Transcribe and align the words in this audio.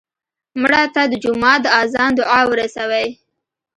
مړه 0.61 0.83
ته 0.93 1.01
د 1.11 1.13
جومات 1.23 1.59
د 1.63 1.67
اذان 1.81 2.11
دعا 2.19 2.41
ورسوې 2.51 3.07